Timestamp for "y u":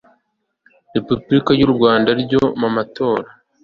1.59-1.69